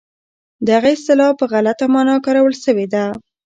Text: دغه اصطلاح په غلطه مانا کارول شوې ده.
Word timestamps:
دغه 0.69 0.87
اصطلاح 0.95 1.31
په 1.39 1.45
غلطه 1.53 1.85
مانا 1.93 2.15
کارول 2.25 2.53
شوې 2.63 2.87
ده. 2.93 3.05